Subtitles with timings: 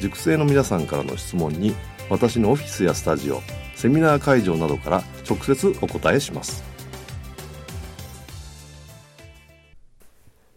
[0.00, 1.74] 塾生の皆さんからの質問に
[2.10, 3.40] 私のオフィスやスタジオ
[3.74, 6.62] セミナー会場などから直接お答えします。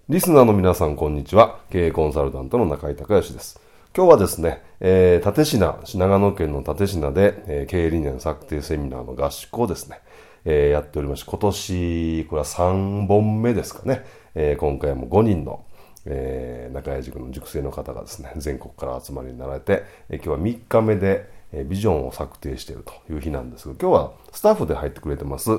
[0.09, 1.59] リスナーの皆さんこんにちは。
[1.69, 3.59] 経営コンサルタントの中井隆義です。
[3.95, 9.99] 今日はですね、えー、立科、長野県の立科で、えー、経営理念策定セミナーの合宿をですね、
[10.45, 15.65] えー、やっておりまして、今年、これは3本目ですかね、えー、今回も5人の
[16.09, 25.51] えー、中谷塾の塾生の方がですね、 全国から集まりになられて、えー、今日は3日目で、えー、ビジョンを策定しているという日なんですが、今日はスタッフで入ってくれてます、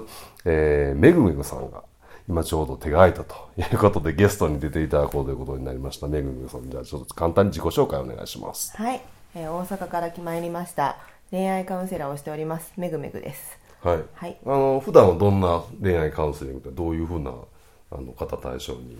[0.44, 1.84] えー、めぐめぐさんが、
[2.28, 6.08] 今ちょうど手が空いたということでゲストに出ていただこうということになりました。
[6.08, 8.76] めぐめぐさん、じゃあちょっと簡単に自己紹介お願いします。
[8.76, 9.00] はい、
[9.34, 10.96] えー、大阪から来まいりました。
[11.30, 13.58] 恋愛カウンセラーをしております、めぐめぐです。
[13.82, 14.02] はい。
[14.14, 17.32] はい、あの、普段はどんな恋愛カウンセリングってどういうふうな
[17.90, 18.98] あの方対象に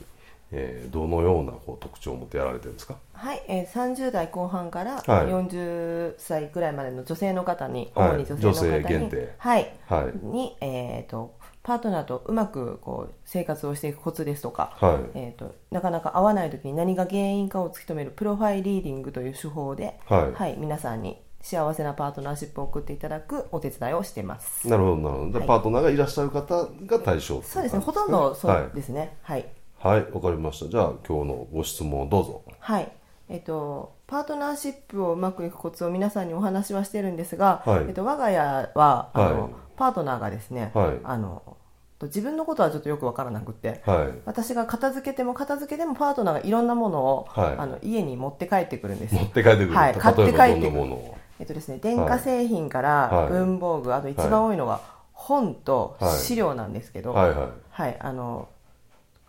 [0.51, 2.97] えー、どのようなこう特徴を持ってやられてるんですか？
[3.13, 9.35] はい、えー、30代後半から40歳ぐらいまでの女性の方に、はい、主に女性の方に、限定。
[9.39, 24.67] はい、はい、に、えーと、パートナーとうまくこう生活をしていくコツですとか、はい、えーと、なかなか合わない時に何が原因かを突き止めるプロファイリーディングという手法で、はい、はい、皆さんに幸せなパートナーシップを送っていただくお手伝いをしています。
[24.67, 27.81] なるほどなるほど、はい、パートナーがいらっしゃる方が対象、そうですね。
[27.81, 29.17] ほとんどそうですね。
[29.23, 29.45] はい
[29.81, 30.69] はいわかりました。
[30.69, 32.43] じゃあ今日のご質問をどうぞ。
[32.59, 32.91] はい。
[33.29, 38.39] えっと、パートナーシップをうまくいくコツを皆さんにお話はしてるんですが、はい、えっと、我が家
[38.75, 41.57] はあの、はい、パートナーがですね、はい、あの
[42.03, 49.15] 自分のことはちょっとよく分からなくて、はい、私が片付けても片付けてもパートナーがいろんなものを、はい、あの家に持って帰ってくるんです。
[49.15, 50.97] 持って帰ってくる、はい、買って帰ってくる。
[51.41, 54.81] えっとですね、電化製品から文房具、あと一番多いのが
[55.13, 57.35] 本と資料なんですけど、はい。
[57.71, 57.97] はい。
[58.01, 58.49] あの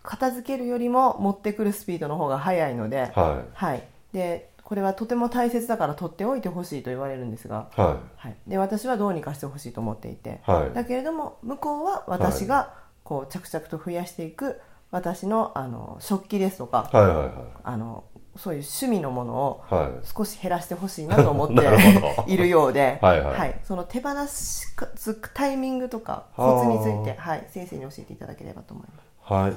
[0.02, 3.50] 片付けるよりも持ってくるスピードの方が速いので,、はい。
[3.52, 8.28] はい、でこれはとても大切だから取っておいてほしいと言われるんですが、はい。
[8.28, 17.30] はい、で私はどうにかしてほしいと思っていて、はい、だけれども向こうは私がこう着々と増やしていく私のあの食器ですとか、はいはいはい、
[17.64, 18.04] あの
[18.36, 19.64] そういう趣味のものを
[20.02, 21.54] 少し減らしてほしいなと思って
[22.32, 24.74] いるようで はいはい、はい、その手放す
[25.34, 29.09] タイミングとかコツについて、はい、先生に教えていただければと思います。
[29.22, 29.52] はい。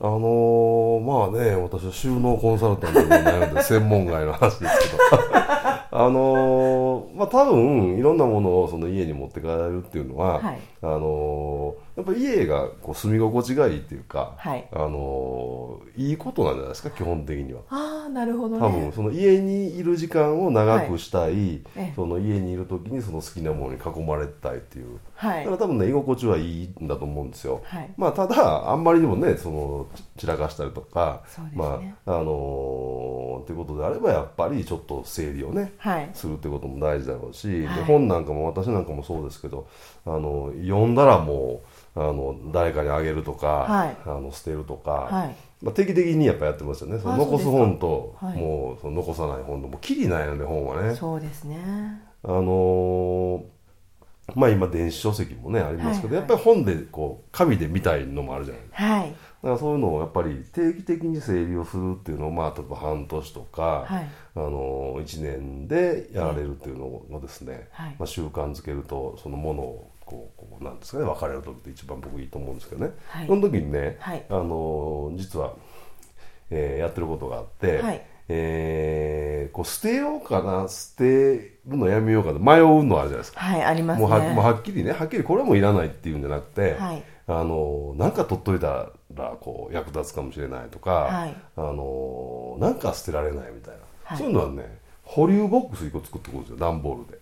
[0.00, 4.98] あのー、まあね私は収納コンサルタントに悩んで専門外の話ですけど。
[5.96, 17.60] あのー、まあ多分いろんなものをその家に持って帰れるっていうのは、はい、あのー、やっぱ家がこう住み心地がいいっていうか、はい、あのいいことなんじゃないですか基本的には。
[17.68, 39.68] ああなるほど、ね、多分その家にいる時間を長くしたい、はい、その家にいる時にその好きなものに囲まれたいっていう、はい、だから多分ね居心地はいいんだと思うんですよ、はい、まあただあんまりにもねその散らかしたりとか、ね、まああのー、っていうことであればやっぱりちょっと整理をね、はい、するってことも大事だろうし、で本なんかも私なんかもそうですけど
[40.04, 46.98] あの読んだらもうあの誰かにあげるとか、はい、あの捨てるとか、はい、まあ、定期的にやっぱやってますよね。
[46.98, 50.94] その残す本と、はい、もうその残さない本ともうきりないので本はね。
[50.94, 51.56] そうですね。
[52.24, 53.44] あのー、
[54.34, 75.54] まあ今電子書籍もねありますけど、はいはい、やっぱり本でこう紙で見たいのもあるじゃないですか、はい、だからそういうのをやっぱり定期的に整理をするっていうのをまあ例えば半年とか、はい、あの1年でやられるっていうのをですね、はい、まあ、習慣づけるとそのものをこうこうなんですかね別れる時って一番僕いいと思うんですけどね、はい、その時にね、はい、あの実は、
[76.50, 83.40] えー、やってることがあって、はい、えー、こう捨てようかな捨てるのやめようかな迷うのあるじゃないですか。
[83.40, 84.06] はいありますね。
[84.06, 93.74] もうはもうはっきりねはっきりこれもいらないっていうんじゃなくて、はい、あのなんか取っといたらこう役立つかもしれないとか、はい、あのなんか捨てられないみたい
[94.10, 97.18] な、そういうのはね保留ボックス1個作ってくるんですよ段ボールで。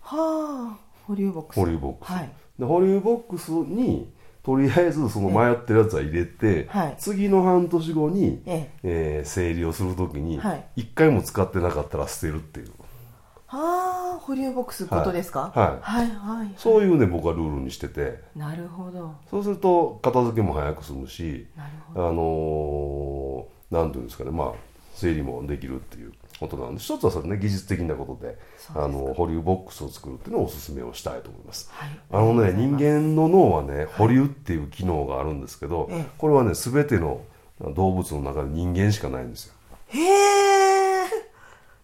[0.00, 1.60] はあ保留ボックス。
[1.60, 4.12] 保留ボックス、はい、で保留ボックスに
[4.42, 9.22] とりあえずその迷ってるやつは入れて、はい、次の半年後に、ええ。
[9.24, 12.72] ー、整理をするときに、はい、1回も使ってなかったら捨てるっていう。
[13.46, 16.06] はあ保留ボックスことですか、はい、はい。
[16.06, 16.52] はいはい。
[16.58, 18.20] そういうね僕はルールにしてて。
[18.36, 19.14] なるほど。
[19.30, 24.52] そうすると片付けも早く済むしなるあのー、なんていうんですかねまあ
[24.94, 28.38] 整理もできるっていうことなんで一つはそれね技術的なことで
[28.74, 37.22] あの保留ボックスを作るっていうのをおすすめをしたいと思います、はい、あのね人間の脳はね保留っていう機能があるんですけど、はい、これはね全ての
[37.74, 39.54] 動物の中で人間しかないんですよ。
[39.88, 41.06] へえ。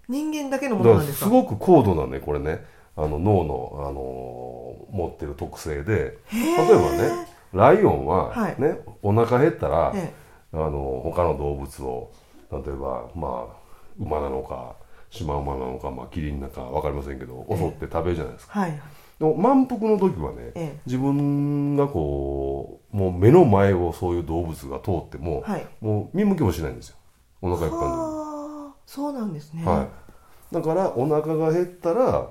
[0.09, 1.25] 人間だけのものなんですか？
[1.27, 2.65] すごく高度なねこれね
[2.97, 9.95] あの脳の、あのー、持ってる特性で例えばねライオンはね、はい、お腹減ったら、
[10.53, 12.13] あの他の動物を
[12.53, 13.64] 例えばまあ
[13.99, 14.77] 馬なのか
[15.11, 26.97] シマウマなのか、まあ、キリンなのか分かりませんけど襲って食べるじゃないですか、はい、でも満腹の時はね、ええ、自分がこうもう目の前をそういう動物が通っても、はい、もう見向きもしないんですよ。
[27.41, 29.89] お腹いっぱいの時そうなんですね、は
[30.53, 32.31] い、だからお腹が減ったら、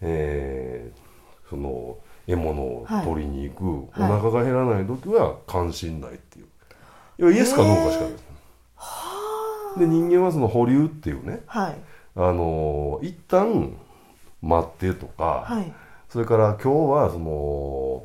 [0.00, 6.46] えー、その獲物を取りに行く、はい、お腹が減らない時は関心ないっていう。
[7.18, 8.24] いやイエスかノーかしかないです、
[9.78, 11.76] で人間はその保留っていうね、はい、
[12.16, 13.76] あの一旦
[14.40, 15.72] 待ってとか、はい、
[16.08, 18.04] それから今日はその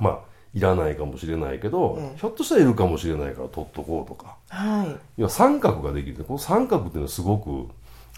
[0.00, 0.18] まあ
[0.54, 6.24] いらないかもしれないけど、ええ、ひょっとしたらいるかもしれないから取っとこうとか、はい、三角ができる。
[6.24, 7.68] この三角っていうのはすごく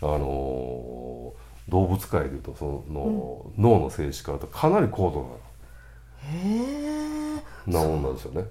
[0.01, 1.33] あの
[1.69, 5.23] 動物界でいうとその、うん、脳の静止からとかなり高度
[7.67, 8.45] ななもんなんですよね。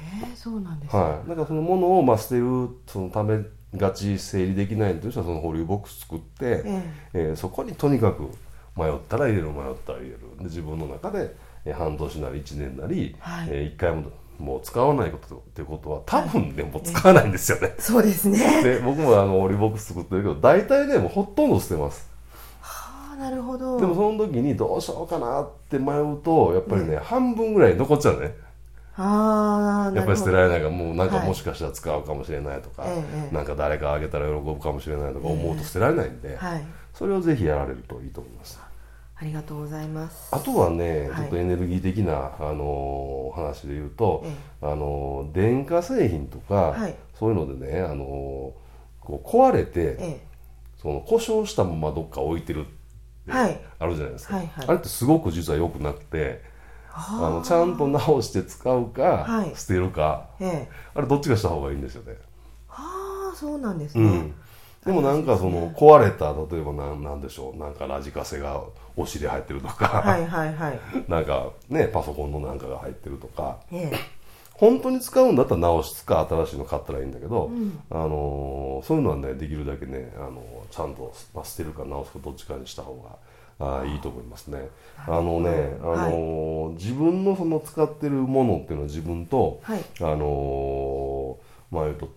[0.00, 3.42] へえそうなんです、ね、はい、だからそのものをまあ捨てるそのため
[3.76, 6.82] がち整理できないという人はその保留ボックス作って、ええ。
[7.14, 8.22] えー、そこにとにかく
[8.76, 10.18] 迷ったら入れる迷ったら入れる。
[10.38, 13.48] で自分の中で、えー、半年なり1年なり、はい。
[13.50, 14.10] えー、1回も
[14.40, 18.62] もう使わないことってことは多分ね、はい、もう使わないんですよね、 そうですね。
[18.62, 22.10] で僕もあの保留ボックス作ってるけど大体ねもうほとんど捨てます。
[22.62, 23.78] はあなるほど。
[23.78, 28.34] でもその時にどうしようかなって迷うとやっぱりね、半分ぐらい残っちゃうね。
[28.48, 28.49] あ
[28.98, 32.98] やっぱり捨てられないからもうなんかもしかしたら使うかもしれないとか、はい。
[32.98, 38.60] ええ、なんか誰かあげたら喜ぶかもしれないとか思うと捨てられないんで、えはい、それをぜひやられるといいと思います。
[39.20, 40.34] ありがとうございます。
[40.34, 41.16] あとはね、はい。
[41.16, 46.94] ちょっとエネルギー的な、あのー話で言うと、えあのー電化製品とか、はい。
[47.18, 47.96] そういうのでね、あのー
[49.00, 50.20] こう壊れて、え
[50.80, 52.64] その故障したままどっか置いてるっ
[53.26, 53.60] てはい。
[53.78, 54.66] あるじゃないですか、はいはい。
[54.68, 56.32] あれってすごく実は良くなくては
[56.92, 59.52] あのちゃんと直して使うか、はい。
[59.56, 60.26] 捨てるか。
[60.40, 60.68] ええ。
[60.94, 62.16] あれどっちかした方がいいんですよね、
[62.68, 64.34] はあそうなんですね、うん、
[64.84, 67.58] でもなんかその壊れた例えばなんなんでしょう。
[67.58, 68.62] なんかラジカセが
[68.96, 70.80] お尻入ってるとか、はいはいはい。
[71.08, 73.58] なんかねパソコンのなんかが入ってるとか。
[73.72, 74.20] ええ。
[74.54, 77.80] 本当に使うんだったら直すか新しいの買ったらいいんだけど、ん。
[77.90, 83.16] あのーそういうのはねできるだけね、あのーちゃんと、まあ、捨てるか直すかどっちかにした方が
[83.60, 83.96] あーい。
[83.96, 84.68] いと思いますね。
[85.06, 89.80] あのね、あのー自分のその使ってるものっていうのは自分と、はい。
[90.00, 92.08] あのーまあ言うと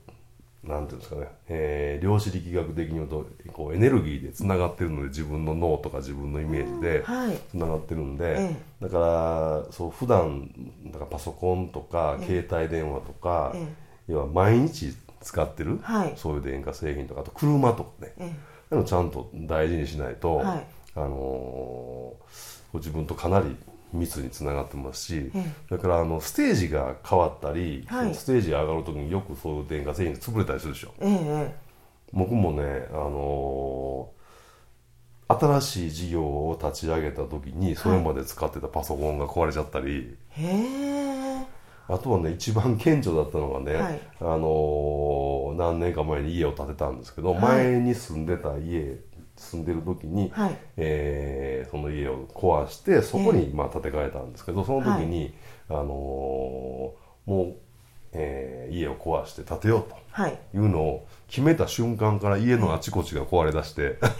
[0.63, 7.37] なんていうんですかね、えー量子力学的に言うとこうエネルギーでつながってるので自分の脳とか自分のイメージではい。
[7.51, 10.49] つながってるんで、えだからそう普段
[10.85, 12.43] だからパソコンとかええ。
[12.45, 13.67] 携帯電話とか、え
[14.07, 16.13] 要は毎日使ってる、はい。
[16.15, 18.13] そういう電化製品とかあと車とかね。
[18.17, 20.65] えちゃんと大事にしないと、はい
[20.95, 23.55] あのー自分とかなり
[23.93, 28.15] 密につながってますし、えだからあのステージが変わったり、はい。
[28.15, 30.93] ステージが上がるときによくそういう電化製品が潰れたりするでしょ。
[30.99, 31.55] ええ
[32.11, 34.23] 僕もね、あのー
[35.39, 41.45] 新しい事業を立ち上げた時にそれまで使ってたパソコンが壊れちゃったり、へえ。
[41.87, 43.99] あとはね一番顕著だったのがね、はい。
[44.19, 47.41] あのー何年か前に家を建てたんですけど、はい。
[47.41, 48.97] 前に住んでた家
[49.35, 50.57] 住んでる時に、はい。
[50.77, 55.33] えーその家を壊してそこにまあ建て替えたんですけど、その時に、
[55.69, 56.93] あのーも
[57.27, 57.55] う、
[58.11, 59.95] えー家を壊して建てようと。
[60.11, 60.37] はい。
[60.53, 63.97] いうのを決めた瞬間から家のあちこちが壊れ出して、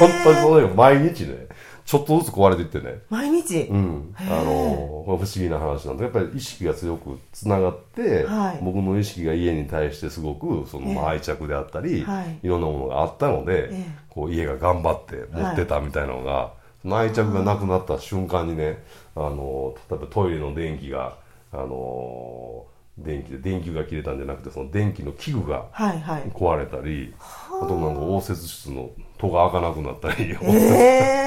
[0.00, 1.46] 本当にそのよ毎日ね、
[1.86, 8.60] ちょっとずつ壊れていってね、毎日、うん、あの不思議な話なんでやっぱり意識が強くつながって、はい。
[8.62, 12.38] 僕の意識が家に対してすごくその、愛着であったり、はい。
[12.42, 14.06] いろんなものがあったので、ええ。
[14.10, 16.52] こう家が頑張って持ってたみたいなのが、
[16.86, 18.78] その愛着がなくなった瞬間にね
[19.16, 21.18] あの例えばトイレの電気が
[21.52, 22.64] あの
[22.96, 31.25] 電気で電球が切れたんじゃなくてその電気の器具が壊れたり、はいはい、あとなんか応接室の戸が開かなくなったり、えー、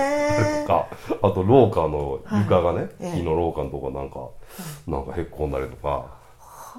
[0.61, 0.87] とか
[1.21, 4.29] あと廊下の床がね、はい、木の廊下のとこなんか、
[4.87, 6.19] なんかへっこんだりとか。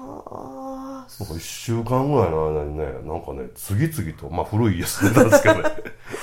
[0.01, 5.61] はなんか1週間ぐらいの間にねなんかね次々とまあ古い家住んでたんですけどね。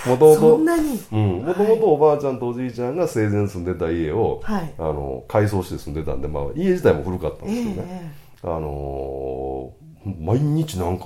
[0.06, 11.04] もともともともとおばあちゃんとおじいちゃんが生前住んでた家を、はい、あの改装して住んでたんで、まあ、家自体も古かったんですけどね、えー、あのー、毎日なんか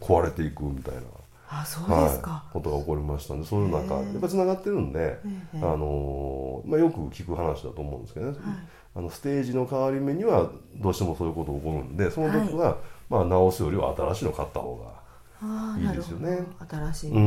[0.00, 1.00] 壊れていくみたいな。
[1.48, 5.18] あそうですか、はい、ことが起こりましたんでそういうなんかやっぱつながってるんで、
[5.54, 8.38] あのー、まあ、よく聞く話だと思うんですけどね、はい、
[8.96, 12.76] あのステージの変わり目にはどうしてもそういうこと起こるんでその時は、はい、
[13.08, 16.44] まあ、直すよりは新しいの買った方がいいですよね。
[16.68, 17.24] 新しいのね、う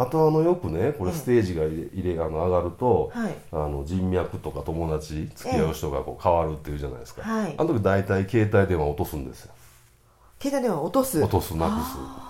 [0.00, 9.52] あとあのよくねこれステージが入れ、あの上がると、はい、あの人脈とか友達付き合う人がこう変わるっていうじゃないですか、はい、あの時大体携帯電話落とすんですよ。
[10.40, 11.20] 携帯電話落とす。
[11.20, 12.27] 落とすなくす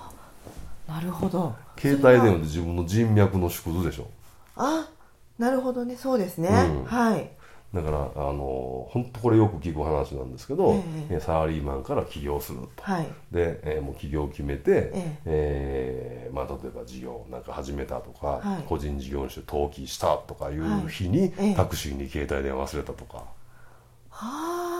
[0.88, 1.54] なるほど。
[1.78, 4.08] 携帯電話で自分の人脈の縮図でしょ。
[4.56, 4.88] あ
[5.38, 5.94] なるほどね。
[5.94, 7.30] そうですね、うん、はい。
[7.74, 23.24] だからあの本当これよく聞く話なんですけど、えー、サラリーマンから起業すると、はい、で、えー、もう起業を決めて、えー、えー、まあ、例えば事業なんか始めたとか、はい、個人事業主登記したとかいう日に、はい、タクシーに携帯電話忘れたとか、は
[24.12, 24.78] あ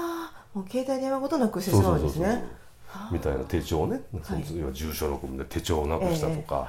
[0.54, 2.44] もう携帯電話ごとなくしてしまうんですね
[3.12, 6.66] みたいな手帳ね、その要は住所録で手帳をなくしたとか、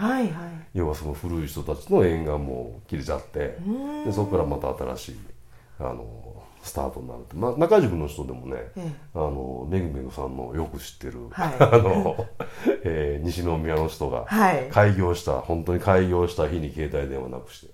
[0.73, 3.57] 要はその古い人たちの縁がもう切れちゃって。
[4.05, 5.19] でそこからまた新しい
[5.79, 12.25] あのスタートになるって、まあ、中塾の人でもね、ええ、あのめぐめぐさんのよく知ってる、はい、 あの、
[12.83, 14.25] えー、西宮の人が
[14.71, 17.73] 開業した、はい、本当に開業した日に携帯電話なくして。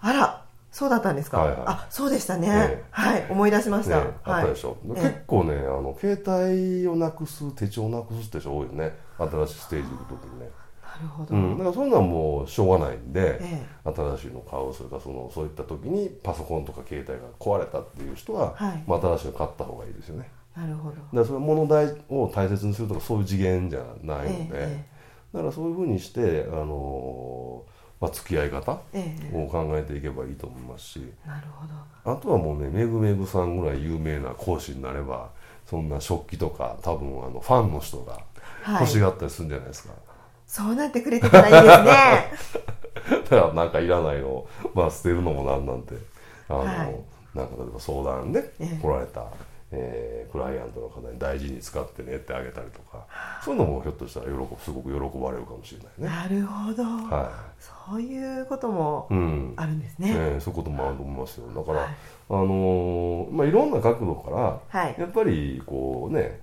[0.00, 0.45] あら
[0.76, 8.94] そうだったんですか、はいはい、あそうでしたね、えはい思い出しました、ね、あったでしょ、はい、結構ねあの携帯をなくす手帳をなくすって人多いよね。
[9.16, 10.50] 新しいステージ行く時にね。
[10.82, 20.28] なるほど、うん、だからそういうのはもうしょうがないんで、ええ、新しいの買うそれからそのそういった時にパソコンとか携帯が壊れたっていう人は、はい、まあ、新しいの買った方がいいですよね。
[20.54, 20.96] なるほど。
[20.96, 24.84] だからそれ物代を大切にするとかそういう次元じゃないので、え、
[25.32, 32.12] だからそういうふうにしてあのーまあ、付き合い方を考えていけばいいと思いますし、なるほど。
[32.12, 35.30] あとはもうねめぐめぐさんぐらい有名な講師になれば
[35.66, 38.20] そんな食器とか多分あのファンの人が
[38.80, 39.98] 欲しがったりするんじゃないですか、はい
[40.46, 43.22] そうなってくれてたらいいですね。
[43.28, 45.94] だからなんかいらないのを、まあ、捨てるのもなんなんて
[46.48, 46.76] あの、はい、
[47.34, 49.26] なんか例えば相談で来られた、
[49.72, 53.06] えー、クライアントの方に大事に使ってねってあげたりとか
[53.42, 54.32] そういうのもひょっとしたら喜
[54.64, 56.16] すごく喜ばれるかもしれないね。
[56.16, 59.08] なるほど、はい、そういうことも
[59.56, 61.48] あるんですね,、うん、ねそういうこともあると思いますよ。
[61.48, 61.90] だから、はい、
[62.30, 66.40] あのー、まあ、いろんな角度から、はい、やっぱりこうね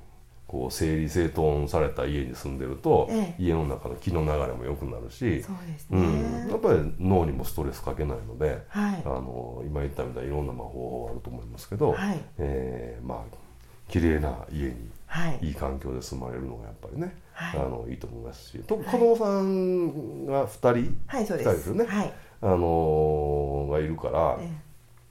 [0.53, 5.43] こう整理整頓された家に住んでると、ええ、家の中の気の流れも良くなるしね、
[5.89, 13.35] うん、やっぱり脳にもストレスかけないので、はい、あの今言ったみたいにいろんな方法あると思いますけど、はい、えー、まあ
[13.89, 14.75] 綺麗な家に、
[15.07, 24.51] はい、いい環境で住まれるのがやっぱりね、はい、あのいいと思いますしと子供さんが2人、はい、2人ですよね、はい、あのー、がいるから、え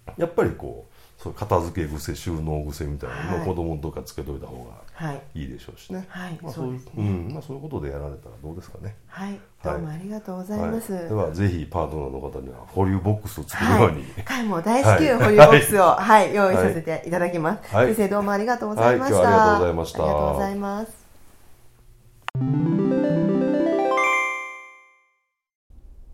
[0.07, 0.92] え、やっぱりこう
[1.23, 5.45] そう片付け癖収納癖みたいなのを子供とかつけといた方がい。
[5.45, 8.97] いでしょうしね、はいまあ、そういう、うんまあ、そういうことでやられたらどうですかね。
[9.07, 20.03] はいどうもありがとうございます、はい、ではぜひパートナーの方には保留ボックスを作るように、はい、もう大至急保留ボックスを、はい、用意させていただきます、はい、先生どうもありがとうございました、ありがとうございました。
[20.03, 21.03] ありがとうございます。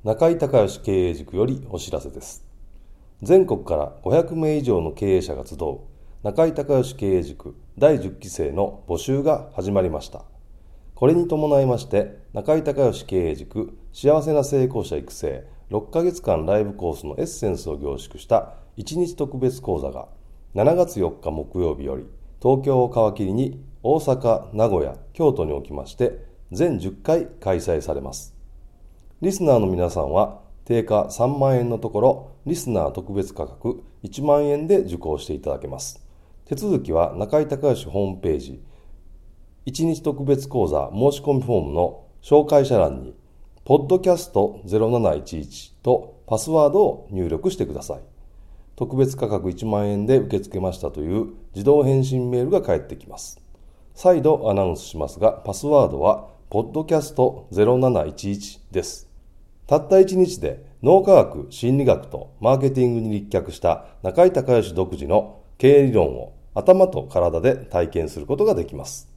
[0.05, 2.48] 中井隆義経営塾よりお知らせです
[3.22, 5.80] 全国から500名以上の経営者が集う
[6.22, 10.25] 中井隆義経営塾第10期生の募集が始まりました。
[10.94, 20.06] これに伴いまして、中井隆義経営塾幸せな成功者育成6ヶ月間ライブコースのエッセンスを凝縮した1日特別講座が
[20.54, 22.04] 7月4日木曜日より
[22.40, 28.34] 東京を皮切りに大阪、名古屋、京都におきまして全10回開催されます。
[29.20, 36.06] リスナーの皆さんは定価3万円のところ、リスナー特別価格1万円で受講していただけます。
[36.44, 38.62] 手続きは中井隆義ホームページ、
[39.64, 43.14] 1日特別講座申し込みフォームの紹介者欄に、
[43.64, 48.00] ポッドキャスト0711とパスワードを入力してください。
[48.76, 53.40] 特別価格1万円で受け付けましたという自動返信メールが返ってきます。
[53.94, 59.08] 再度アナウンスしますが、パスワードは、ポッドキャスト0711です。
[59.68, 69.12] たった1日で脳科学、心理学とマーケティングに立脚した中井隆義独自の経営理論を頭と体で体験することができます。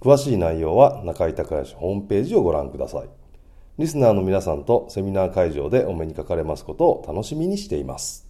[0.00, 3.10] 詳しい内容は中井隆義ホームページをご覧ください。
[3.76, 8.29] リスナーの皆さんとセミナー会場でお目にかかれますことを楽しみにしています。